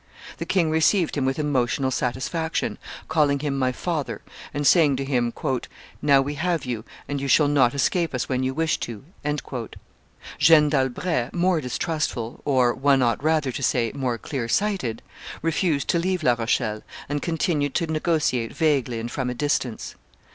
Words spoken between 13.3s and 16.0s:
to say, more clear sighted, refused to